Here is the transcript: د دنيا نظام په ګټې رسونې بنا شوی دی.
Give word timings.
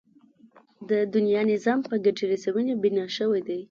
د 0.89 0.91
دنيا 1.15 1.41
نظام 1.51 1.79
په 1.87 1.95
ګټې 2.05 2.25
رسونې 2.33 2.73
بنا 2.83 3.05
شوی 3.15 3.41
دی. 3.47 3.57